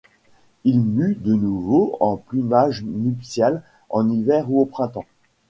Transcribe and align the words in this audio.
Ils 0.63 0.79
muent 0.81 1.13
de 1.21 1.35
nouveau 1.35 1.95
en 1.99 2.17
plumage 2.17 2.81
nuptial 2.83 3.61
en 3.91 4.09
hiver 4.09 4.45
ou 4.49 4.59
au 4.61 4.65
printemps. 4.65 5.05